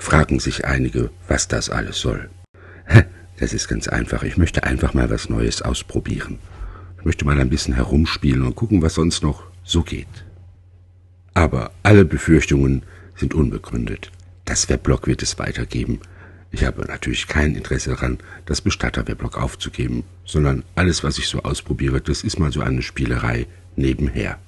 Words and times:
fragen 0.00 0.40
sich 0.40 0.64
einige, 0.64 1.10
was 1.28 1.46
das 1.48 1.70
alles 1.70 2.00
soll. 2.00 2.28
Das 3.38 3.54
ist 3.54 3.68
ganz 3.68 3.88
einfach. 3.88 4.22
Ich 4.22 4.36
möchte 4.36 4.64
einfach 4.64 4.92
mal 4.92 5.08
was 5.08 5.30
Neues 5.30 5.62
ausprobieren. 5.62 6.38
Ich 6.98 7.04
möchte 7.06 7.24
mal 7.24 7.40
ein 7.40 7.48
bisschen 7.48 7.74
herumspielen 7.74 8.42
und 8.42 8.54
gucken, 8.54 8.82
was 8.82 8.94
sonst 8.94 9.22
noch 9.22 9.44
so 9.64 9.82
geht. 9.82 10.06
Aber 11.32 11.70
alle 11.82 12.04
Befürchtungen 12.04 12.82
sind 13.16 13.32
unbegründet. 13.32 14.10
Das 14.44 14.68
Weblog 14.68 15.06
wird 15.06 15.22
es 15.22 15.38
weitergeben. 15.38 16.00
Ich 16.50 16.64
habe 16.64 16.82
natürlich 16.82 17.28
kein 17.28 17.54
Interesse 17.54 17.90
daran, 17.90 18.18
das 18.44 18.60
Bestatter-Weblog 18.60 19.38
aufzugeben, 19.38 20.04
sondern 20.24 20.64
alles, 20.74 21.04
was 21.04 21.16
ich 21.16 21.28
so 21.28 21.42
ausprobiere, 21.42 22.00
das 22.00 22.24
ist 22.24 22.38
mal 22.38 22.52
so 22.52 22.60
eine 22.60 22.82
Spielerei 22.82 23.46
nebenher. 23.76 24.38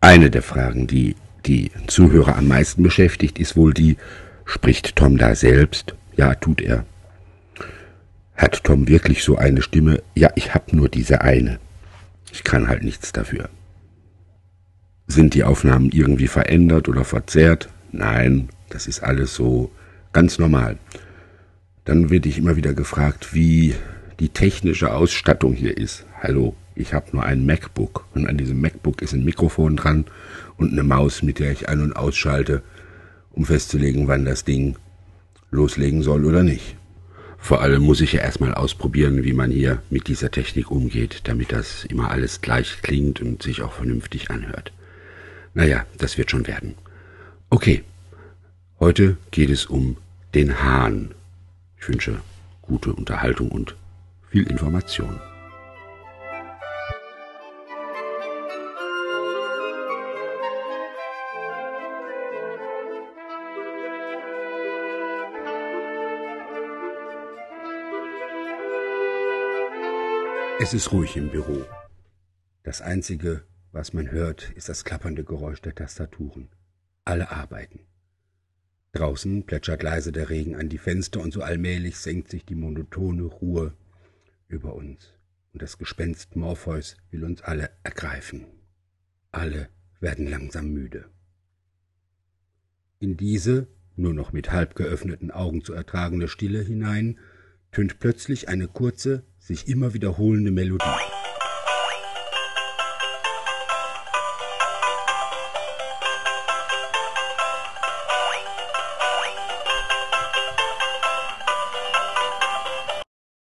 Eine 0.00 0.30
der 0.30 0.42
Fragen, 0.42 0.86
die 0.86 1.16
die 1.46 1.70
Zuhörer 1.86 2.36
am 2.36 2.48
meisten 2.48 2.82
beschäftigt, 2.82 3.38
ist 3.38 3.56
wohl 3.56 3.72
die, 3.72 3.96
spricht 4.48 4.96
Tom 4.96 5.16
da 5.16 5.34
selbst? 5.34 5.94
Ja, 6.16 6.34
tut 6.34 6.60
er. 6.60 6.84
Hat 8.36 8.64
Tom 8.64 8.88
wirklich 8.88 9.22
so 9.22 9.36
eine 9.36 9.62
Stimme? 9.62 10.02
Ja, 10.14 10.30
ich 10.34 10.54
hab 10.54 10.72
nur 10.72 10.88
diese 10.88 11.20
eine. 11.20 11.60
Ich 12.32 12.42
kann 12.42 12.68
halt 12.68 12.82
nichts 12.82 13.12
dafür. 13.12 13.48
Sind 15.06 15.34
die 15.34 15.44
Aufnahmen 15.44 15.90
irgendwie 15.90 16.28
verändert 16.28 16.88
oder 16.88 17.04
verzerrt? 17.04 17.68
Nein, 17.92 18.48
das 18.68 18.86
ist 18.86 19.02
alles 19.02 19.34
so 19.34 19.70
Ganz 20.12 20.38
normal. 20.38 20.78
Dann 21.84 22.10
werde 22.10 22.28
ich 22.28 22.38
immer 22.38 22.56
wieder 22.56 22.74
gefragt, 22.74 23.34
wie 23.34 23.74
die 24.20 24.30
technische 24.30 24.92
Ausstattung 24.92 25.54
hier 25.54 25.76
ist. 25.76 26.06
Hallo, 26.22 26.56
ich 26.74 26.92
habe 26.94 27.06
nur 27.12 27.24
ein 27.24 27.46
MacBook 27.46 28.06
und 28.14 28.26
an 28.26 28.36
diesem 28.36 28.60
MacBook 28.60 29.02
ist 29.02 29.12
ein 29.12 29.24
Mikrofon 29.24 29.76
dran 29.76 30.06
und 30.56 30.72
eine 30.72 30.82
Maus, 30.82 31.22
mit 31.22 31.38
der 31.38 31.52
ich 31.52 31.68
ein- 31.68 31.82
und 31.82 31.94
ausschalte, 31.94 32.62
um 33.38 33.46
festzulegen, 33.46 34.06
wann 34.06 34.26
das 34.26 34.44
Ding 34.44 34.76
loslegen 35.50 36.02
soll 36.02 36.26
oder 36.26 36.42
nicht. 36.42 36.76
Vor 37.38 37.62
allem 37.62 37.82
muss 37.82 38.02
ich 38.02 38.12
ja 38.12 38.20
erstmal 38.20 38.52
ausprobieren, 38.52 39.24
wie 39.24 39.32
man 39.32 39.50
hier 39.50 39.80
mit 39.88 40.08
dieser 40.08 40.30
Technik 40.30 40.70
umgeht, 40.70 41.20
damit 41.24 41.52
das 41.52 41.86
immer 41.86 42.10
alles 42.10 42.42
gleich 42.42 42.82
klingt 42.82 43.22
und 43.22 43.42
sich 43.42 43.62
auch 43.62 43.72
vernünftig 43.72 44.30
anhört. 44.30 44.72
Naja, 45.54 45.86
das 45.96 46.18
wird 46.18 46.30
schon 46.30 46.46
werden. 46.46 46.74
Okay, 47.48 47.82
Heute 48.80 49.16
geht 49.32 49.50
es 49.50 49.66
um 49.66 49.96
den 50.34 50.62
Hahn. 50.62 51.10
Ich 51.80 51.88
wünsche 51.88 52.20
gute 52.62 52.92
Unterhaltung 52.92 53.50
und 53.50 53.74
viel 54.30 54.48
Information. 54.48 55.18
Es 70.60 70.74
ist 70.74 70.90
ruhig 70.90 71.16
im 71.16 71.30
Büro. 71.30 71.64
Das 72.64 72.82
Einzige, 72.82 73.44
was 73.70 73.92
man 73.92 74.10
hört, 74.10 74.50
ist 74.56 74.68
das 74.68 74.84
klappernde 74.84 75.22
Geräusch 75.22 75.62
der 75.62 75.76
Tastaturen. 75.76 76.48
Alle 77.04 77.30
arbeiten. 77.30 77.86
Draußen 78.90 79.46
plätschert 79.46 79.84
leise 79.84 80.10
der 80.10 80.30
Regen 80.30 80.56
an 80.56 80.68
die 80.68 80.78
Fenster 80.78 81.20
und 81.20 81.32
so 81.32 81.42
allmählich 81.42 81.96
senkt 81.98 82.28
sich 82.28 82.44
die 82.44 82.56
monotone 82.56 83.22
Ruhe 83.22 83.72
über 84.48 84.74
uns. 84.74 85.12
Und 85.52 85.62
das 85.62 85.78
Gespenst 85.78 86.34
Morpheus 86.34 86.96
will 87.12 87.22
uns 87.22 87.40
alle 87.42 87.70
ergreifen. 87.84 88.44
Alle 89.30 89.68
werden 90.00 90.26
langsam 90.26 90.72
müde. 90.72 91.08
In 92.98 93.16
diese, 93.16 93.68
nur 93.94 94.12
noch 94.12 94.32
mit 94.32 94.50
halb 94.50 94.74
geöffneten 94.74 95.30
Augen 95.30 95.62
zu 95.62 95.72
ertragende 95.72 96.26
Stille 96.26 96.62
hinein, 96.62 97.20
tönt 97.70 98.00
plötzlich 98.00 98.48
eine 98.48 98.66
kurze, 98.66 99.22
sich 99.48 99.66
immer 99.66 99.94
wiederholende 99.94 100.50
Melodie. 100.50 100.84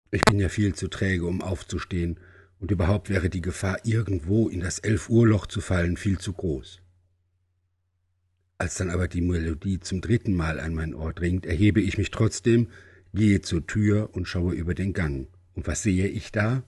Ich 0.10 0.22
bin 0.26 0.40
ja 0.40 0.50
viel 0.50 0.74
zu 0.74 0.88
träge, 0.88 1.28
um 1.28 1.42
aufzustehen, 1.42 2.20
und 2.60 2.72
überhaupt 2.72 3.10
wäre 3.10 3.30
die 3.30 3.42
Gefahr, 3.42 3.78
irgendwo 3.84 4.50
in 4.50 4.62
das 4.62 4.80
Elf-Uhr-Loch 4.80 5.46
zu 5.46 5.62
fallen, 5.62 5.98
viel 5.98 6.18
zu 6.18 6.34
groß. 6.34 6.82
Als 8.58 8.76
dann 8.76 8.90
aber 8.90 9.08
die 9.08 9.22
Melodie 9.22 9.80
zum 9.80 10.02
dritten 10.02 10.34
Mal 10.34 10.60
an 10.60 10.74
mein 10.74 10.96
Ohr 10.96 11.14
dringt, 11.14 11.46
erhebe 11.46 11.82
ich 11.82 12.00
mich 12.00 12.10
trotzdem, 12.10 12.70
gehe 13.14 13.42
zur 13.42 13.68
Tür 13.68 14.10
und 14.14 14.28
schaue 14.28 14.56
über 14.56 14.74
den 14.74 14.94
Gang. 14.94 15.28
Und 15.56 15.68
was 15.68 15.84
sehe 15.84 16.08
ich 16.08 16.32
da? 16.32 16.64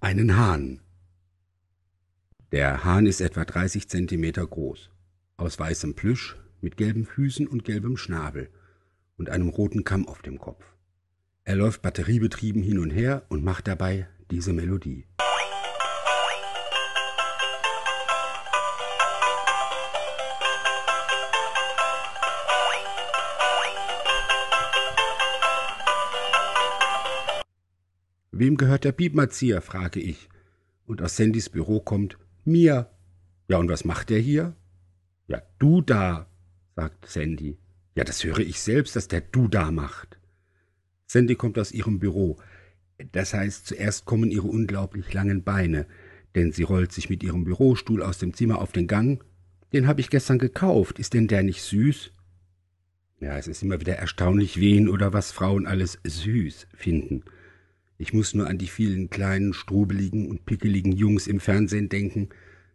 Einen 0.00 0.36
Hahn. 0.36 0.80
Der 2.52 2.84
Hahn 2.84 3.06
ist 3.06 3.20
etwa 3.20 3.44
30 3.44 3.88
Zentimeter 3.88 4.46
groß, 4.46 4.90
aus 5.36 5.58
weißem 5.58 5.94
Plüsch, 5.94 6.36
mit 6.60 6.76
gelben 6.76 7.04
Füßen 7.04 7.46
und 7.46 7.64
gelbem 7.64 7.96
Schnabel 7.96 8.48
und 9.16 9.28
einem 9.28 9.48
roten 9.48 9.84
Kamm 9.84 10.08
auf 10.08 10.22
dem 10.22 10.38
Kopf. 10.38 10.64
Er 11.44 11.56
läuft 11.56 11.82
batteriebetrieben 11.82 12.62
hin 12.62 12.78
und 12.78 12.90
her 12.90 13.26
und 13.28 13.44
macht 13.44 13.68
dabei 13.68 14.08
diese 14.30 14.52
Melodie. 14.52 15.04
Wem 28.36 28.56
gehört 28.56 28.82
der 28.82 28.90
Piepmazieher? 28.90 29.62
frage 29.62 30.00
ich. 30.00 30.28
Und 30.86 31.00
aus 31.00 31.16
Sandys 31.16 31.48
Büro 31.48 31.78
kommt 31.78 32.18
mir. 32.44 32.90
Ja, 33.46 33.58
und 33.58 33.68
was 33.68 33.84
macht 33.84 34.10
der 34.10 34.18
hier? 34.18 34.56
Ja, 35.28 35.40
du 35.60 35.80
da, 35.80 36.26
sagt 36.74 37.06
Sandy. 37.06 37.58
Ja, 37.94 38.02
das 38.02 38.24
höre 38.24 38.40
ich 38.40 38.60
selbst, 38.60 38.96
dass 38.96 39.06
der 39.06 39.20
du 39.20 39.46
da 39.46 39.70
macht. 39.70 40.18
Sandy 41.06 41.36
kommt 41.36 41.60
aus 41.60 41.70
ihrem 41.70 42.00
Büro. 42.00 42.38
Das 43.12 43.34
heißt, 43.34 43.68
zuerst 43.68 44.04
kommen 44.04 44.32
ihre 44.32 44.48
unglaublich 44.48 45.12
langen 45.12 45.44
Beine, 45.44 45.86
denn 46.34 46.50
sie 46.50 46.64
rollt 46.64 46.90
sich 46.90 47.08
mit 47.08 47.22
ihrem 47.22 47.44
Bürostuhl 47.44 48.02
aus 48.02 48.18
dem 48.18 48.34
Zimmer 48.34 48.58
auf 48.58 48.72
den 48.72 48.88
Gang. 48.88 49.24
Den 49.72 49.86
habe 49.86 50.00
ich 50.00 50.10
gestern 50.10 50.40
gekauft. 50.40 50.98
Ist 50.98 51.14
denn 51.14 51.28
der 51.28 51.44
nicht 51.44 51.62
süß? 51.62 52.10
Ja, 53.20 53.38
es 53.38 53.46
ist 53.46 53.62
immer 53.62 53.80
wieder 53.80 53.94
erstaunlich, 53.94 54.58
wen 54.58 54.88
oder 54.88 55.12
was 55.12 55.30
Frauen 55.30 55.68
alles 55.68 56.00
süß 56.04 56.66
finden. 56.74 57.22
Ich 58.04 58.12
muss 58.12 58.34
nur 58.34 58.48
an 58.48 58.58
die 58.58 58.66
vielen 58.66 59.08
kleinen, 59.08 59.54
strubeligen 59.54 60.28
und 60.28 60.44
pickeligen 60.44 60.92
Jungs 60.92 61.26
im 61.26 61.40
Fernsehen 61.40 61.88
denken, 61.88 62.28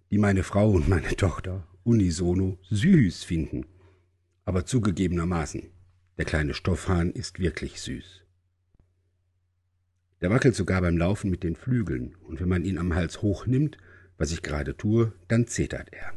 die 0.09 0.17
meine 0.17 0.41
Frau 0.41 0.71
und 0.71 0.89
meine 0.89 1.15
Tochter 1.15 1.67
unisono 1.83 2.57
süß 2.71 3.25
finden. 3.25 3.67
Aber 4.43 4.65
zugegebenermaßen, 4.65 5.69
der 6.17 6.25
kleine 6.25 6.55
Stoffhahn 6.55 7.11
ist 7.11 7.37
wirklich 7.37 7.79
süß. 7.79 8.23
Der 10.21 10.31
wackelt 10.31 10.55
sogar 10.55 10.81
beim 10.81 10.97
Laufen 10.97 11.29
mit 11.29 11.43
den 11.43 11.55
Flügeln, 11.55 12.15
und 12.27 12.39
wenn 12.39 12.49
man 12.49 12.65
ihn 12.65 12.79
am 12.79 12.95
Hals 12.95 13.21
hochnimmt, 13.21 13.77
was 14.17 14.31
ich 14.31 14.41
gerade 14.41 14.77
tue, 14.77 15.13
dann 15.27 15.45
zetert 15.45 15.89
er. 15.93 16.11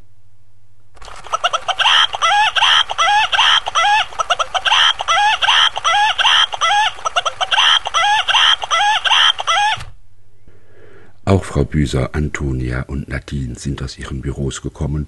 Auch 11.43 11.47
Frau 11.47 11.65
Büser, 11.65 12.15
Antonia 12.15 12.83
und 12.83 13.09
Nadine 13.09 13.57
sind 13.57 13.83
aus 13.83 13.99
ihren 13.99 14.21
Büros 14.21 14.63
gekommen, 14.63 15.07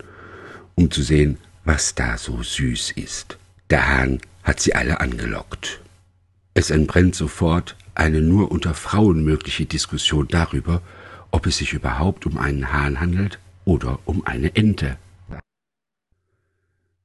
um 0.74 0.90
zu 0.90 1.00
sehen, 1.00 1.38
was 1.64 1.94
da 1.94 2.18
so 2.18 2.42
süß 2.42 2.90
ist. 2.96 3.38
Der 3.70 3.86
Hahn 3.88 4.18
hat 4.42 4.58
sie 4.58 4.74
alle 4.74 4.98
angelockt. 4.98 5.80
Es 6.52 6.70
entbrennt 6.70 7.14
sofort 7.14 7.76
eine 7.94 8.20
nur 8.20 8.50
unter 8.50 8.74
Frauen 8.74 9.22
mögliche 9.22 9.64
Diskussion 9.64 10.26
darüber, 10.26 10.82
ob 11.30 11.46
es 11.46 11.58
sich 11.58 11.72
überhaupt 11.72 12.26
um 12.26 12.36
einen 12.36 12.72
Hahn 12.72 12.98
handelt 12.98 13.38
oder 13.64 14.00
um 14.04 14.26
eine 14.26 14.56
Ente. 14.56 14.96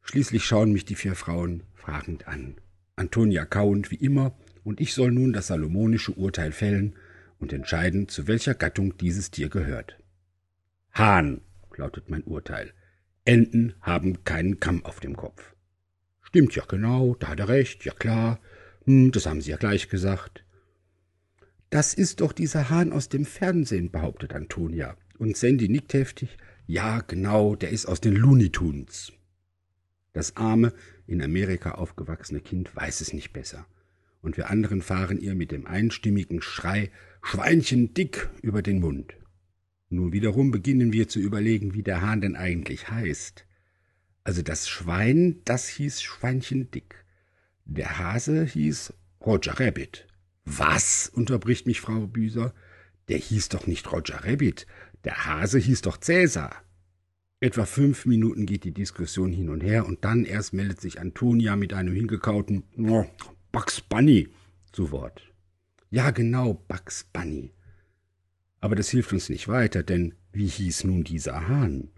Schließlich 0.02 0.44
schauen 0.44 0.74
mich 0.74 0.86
die 0.86 0.96
vier 0.96 1.14
Frauen 1.14 1.62
fragend 1.76 2.28
an. 2.28 2.56
Antonia 2.96 3.46
kauend 3.46 3.92
wie 3.92 3.96
immer, 4.04 4.32
und 4.64 4.82
ich 4.82 4.96
soll 4.96 5.12
nun 5.12 5.34
das 5.34 5.46
salomonische 5.46 6.14
Urteil 6.14 6.52
fällen 6.52 6.96
und 7.40 7.54
entscheiden, 7.54 8.08
zu 8.08 8.28
welcher 8.28 8.54
Gattung 8.54 8.98
dieses 8.98 9.32
Tier 9.32 9.50
gehört. 9.50 9.98
Hahn, 10.92 11.42
lautet 11.76 12.10
mein 12.10 12.24
Urteil. 12.24 12.74
Enten 13.26 13.74
haben 13.82 14.24
keinen 14.24 14.60
Kamm 14.60 14.86
auf 14.86 15.00
dem 15.00 15.16
Kopf. 15.16 15.56
Stimmt 16.22 16.56
ja 16.56 16.64
genau, 16.66 17.16
da 17.16 17.30
hat 17.30 17.40
er 17.40 17.48
recht, 17.48 17.86
ja 17.86 17.94
klar. 17.94 18.40
Hm, 18.86 19.12
das 19.12 19.26
haben 19.26 19.42
Sie 19.42 19.52
ja 19.52 19.58
gleich 19.58 19.90
gesagt. 19.90 20.44
Das 21.70 21.94
ist 21.94 22.22
doch 22.22 22.34
dieser 22.34 22.70
Hahn 22.70 22.92
aus 22.92 23.10
dem 23.10 23.26
Fernsehen, 23.26 23.92
behauptet 23.92 24.34
Antonia. 24.34 24.96
Und 25.18 25.38
Sandy 25.38 25.70
nickt 25.70 25.94
heftig. 25.94 26.38
Ja, 26.66 27.02
genau, 27.02 27.56
der 27.56 27.70
ist 27.70 27.86
aus 27.86 28.02
den 28.02 28.16
Looney 28.16 28.52
Tunes. 28.52 29.12
Das 30.14 30.36
arme, 30.36 30.74
in 31.08 31.22
Amerika 31.22 31.72
aufgewachsene 31.72 32.42
Kind 32.42 32.76
weiß 32.76 33.02
es 33.02 33.14
nicht 33.14 33.34
besser. 33.34 33.66
Und 34.22 34.38
wir 34.38 34.50
anderen 34.50 34.82
fahren 34.82 35.20
ihr 35.20 35.36
mit 35.36 35.52
dem 35.52 35.66
einstimmigen 35.66 36.42
Schrei 36.42 36.92
Schweinchen 37.22 37.94
dick 37.94 38.30
über 38.42 38.62
den 38.62 38.80
Mund. 38.80 39.16
Nun 39.90 40.14
wiederum 40.14 40.52
beginnen 40.52 40.94
wir 40.94 41.08
zu 41.08 41.20
überlegen, 41.20 41.74
wie 41.74 41.84
der 41.84 42.02
Hahn 42.02 42.22
denn 42.22 42.36
eigentlich 42.36 42.90
heißt. 42.90 43.46
Also 44.24 44.42
das 44.42 44.70
Schwein, 44.70 45.42
das 45.46 45.68
hieß 45.68 46.02
Schweinchen 46.02 46.70
dick. 46.72 47.04
Der 47.66 47.98
Hase 47.98 48.46
hieß 48.46 48.94
Roger 49.26 49.60
Rabbit. 49.60 50.08
Was? 50.46 51.10
unterbricht 51.14 51.66
mich 51.66 51.82
Frau 51.82 52.08
Büser. 52.08 52.54
Der 53.08 53.18
hieß 53.18 53.50
doch 53.50 53.68
nicht 53.68 53.92
Roger 53.92 54.24
Rabbit. 54.24 54.68
Der 55.04 55.26
Hase 55.26 55.60
hieß 55.60 55.82
doch 55.82 55.98
Cäsar. 55.98 56.56
Etwa 57.40 57.66
fünf 57.66 58.06
Minuten 58.06 58.46
geht 58.46 58.66
die 58.66 58.74
Diskussion 58.74 59.32
hin 59.32 59.50
und 59.50 59.62
her 59.62 59.86
und 59.86 60.04
dann 60.04 60.26
erst 60.26 60.54
meldet 60.54 60.82
sich 60.82 61.00
Antonia 61.00 61.56
mit 61.56 61.74
einem 61.74 61.96
hingekauten 61.96 62.64
Bugs 63.52 63.82
Bunny 63.82 64.30
zu 64.72 64.92
Wort. 64.92 65.24
Ja, 65.90 66.12
genau, 66.12 66.54
Bugs 66.54 67.04
Bunny. 67.12 67.52
Aber 68.62 68.76
das 68.76 68.90
hilft 68.90 69.12
uns 69.12 69.28
nicht 69.30 69.48
weiter, 69.48 69.82
denn 69.82 70.14
wie 70.32 70.46
hieß 70.46 70.84
nun 70.84 71.04
dieser 71.04 71.48
Hahn? 71.48 71.90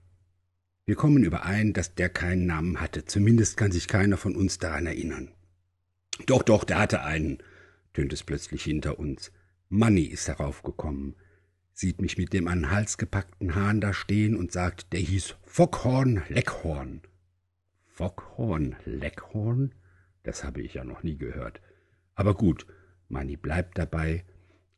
Wir 0.86 0.96
kommen 0.96 1.26
überein, 1.26 1.74
dass 1.74 1.94
der 1.94 2.08
keinen 2.08 2.46
Namen 2.46 2.80
hatte, 2.80 3.04
zumindest 3.04 3.58
kann 3.58 3.74
sich 3.74 3.90
keiner 3.90 4.16
von 4.16 4.38
uns 4.38 4.60
daran 4.60 4.86
erinnern. 4.86 5.34
Doch, 6.26 6.42
doch, 6.42 6.64
der 6.64 6.80
hatte 6.80 7.04
einen, 7.04 7.40
tönt 7.92 8.14
es 8.14 8.24
plötzlich 8.24 8.64
hinter 8.64 8.98
uns. 8.98 9.34
Manny 9.68 10.04
ist 10.04 10.30
heraufgekommen, 10.30 11.16
sieht 11.74 12.00
mich 12.00 12.18
mit 12.18 12.32
dem 12.32 12.48
an 12.48 12.62
den 12.62 12.72
Hals 12.72 12.98
gepackten 12.98 13.56
Hahn 13.56 13.82
da 13.82 13.94
stehen 13.94 14.38
und 14.38 14.54
sagt, 14.54 14.94
der 14.94 15.02
hieß 15.02 15.36
Fockhorn 15.44 16.24
Leckhorn. 16.30 17.02
Fockhorn 17.88 18.78
Leckhorn? 18.86 19.74
Das 20.24 20.44
habe 20.44 20.62
ich 20.62 20.76
ja 20.76 20.84
noch 20.84 21.04
nie 21.04 21.18
gehört. 21.18 21.62
Aber 22.16 22.36
gut, 22.36 22.66
Manny 23.10 23.38
bleibt 23.38 23.78
dabei. 23.78 24.24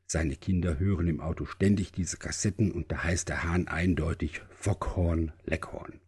Seine 0.06 0.36
Kinder 0.36 0.80
hören 0.80 1.08
im 1.08 1.22
Auto 1.22 1.46
ständig 1.46 1.92
diese 1.92 2.18
Kassetten 2.18 2.72
und 2.72 2.92
da 2.92 3.04
heißt 3.04 3.30
der 3.30 3.44
Hahn 3.44 3.68
eindeutig 3.68 4.42
Fockhorn 4.52 5.32
Leckhorn. 5.46 6.00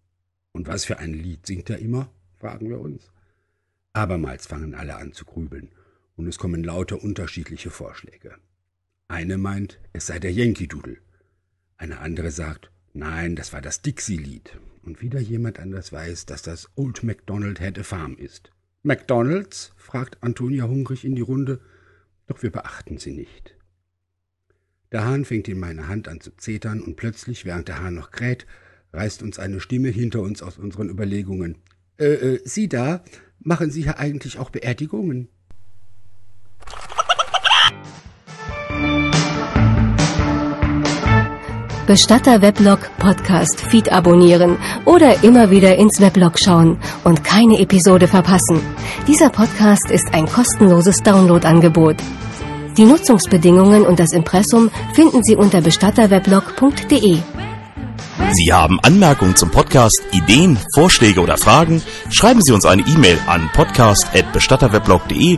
Und 0.52 0.68
was 0.68 0.86
für 0.86 1.00
ein 1.00 1.14
Lied 1.14 1.46
singt 1.46 1.70
er 1.70 1.80
immer? 1.80 2.10
fragen 2.38 2.70
wir 2.70 2.80
uns. 2.80 3.12
Abermals 3.94 4.48
fangen 4.48 4.76
alle 4.76 4.98
an 4.98 5.14
zu 5.14 5.26
grübeln 5.26 5.70
und 6.16 6.28
es 6.28 6.38
kommen 6.38 6.64
lauter 6.64 7.02
unterschiedliche 7.02 7.70
Vorschläge. 7.70 8.36
Eine 9.08 9.38
meint, 9.38 9.80
es 9.94 10.08
sei 10.08 10.20
der 10.20 10.31
Yankee 10.31 10.68
Doodle. 10.68 10.98
Eine 11.78 12.00
andere 12.00 12.31
sagt, 12.31 12.72
nein, 12.94 13.36
das 13.36 13.54
war 13.54 13.62
das 13.62 13.81
Dixie-Lied. 13.81 14.60
Und 14.84 15.02
wieder 15.02 15.20
jemand 15.20 15.60
anders 15.60 15.92
weiß, 15.92 16.26
dass 16.26 16.42
das 16.42 16.70
Old 16.76 17.04
MacDonald 17.04 17.60
Had 17.60 17.80
a 17.80 17.84
Farm 17.84 18.16
ist. 18.18 18.52
McDonalds? 18.86 19.74
fragt 19.78 20.22
Antonia 20.22 20.66
hungrig 20.66 21.06
in 21.06 21.16
die 21.16 21.22
Runde, 21.22 21.60
doch 22.28 22.44
wir 22.44 22.52
beachten 22.52 23.00
sie 23.00 23.14
nicht. 23.14 23.56
Der 24.92 25.04
Hahn 25.04 25.26
fängt 25.26 25.48
in 25.48 25.60
meine 25.60 25.88
Hand 25.88 26.08
an 26.08 26.22
zu 26.22 26.36
zetern 26.38 26.82
und 26.82 26.96
plötzlich, 26.96 27.46
während 27.46 27.68
der 27.68 27.82
Hahn 27.82 27.96
noch 27.96 28.12
kräht, 28.12 28.46
reißt 28.94 29.24
uns 29.24 29.40
eine 29.40 29.60
Stimme 29.60 29.90
hinter 29.90 30.22
uns 30.22 30.44
aus 30.44 30.58
unseren 30.58 30.90
Überlegungen. 30.90 31.58
Äh, 31.98 32.14
äh, 32.14 32.42
Sie 32.46 32.70
da, 32.70 33.04
machen 33.40 33.72
Sie 33.72 33.82
hier 33.82 33.98
eigentlich 33.98 34.38
auch 34.38 34.52
Beerdigungen? 34.52 35.30
Bestatter 41.88 42.42
Weblog 42.42 42.80
Podcast 42.98 43.62
Feed 43.62 43.92
abonnieren 43.92 44.58
oder 44.86 45.24
immer 45.24 45.52
wieder 45.52 45.76
ins 45.76 46.02
Weblog 46.02 46.40
schauen 46.40 46.78
und 47.04 47.24
keine 47.24 47.60
Episode 47.60 48.08
verpassen. 48.08 48.60
Dieser 49.08 49.30
Podcast 49.30 49.92
ist 49.92 50.14
ein 50.14 50.26
kostenloses 50.26 51.04
Downloadangebot. 51.04 51.98
Die 52.78 52.86
Nutzungsbedingungen 52.86 53.86
und 53.86 54.00
das 54.00 54.14
Impressum 54.14 54.72
finden 54.94 55.24
Sie 55.24 55.36
unter 55.36 55.62
bestatterweblog.de. 55.62 57.20
Sie 58.31 58.54
haben 58.54 58.80
Anmerkungen 58.81 59.36
zum 59.36 59.52
Podcast, 59.52 60.02
Ideen, 60.12 60.58
Vorschläge 60.74 61.22
oder 61.22 61.38
Fragen? 61.38 61.81
Schreiben 62.10 62.42
Sie 62.42 62.52
uns 62.52 62.66
eine 62.66 62.81
E-Mail 62.81 63.20
an 63.28 63.50
podcast@bestatterweblog.de 63.54 65.38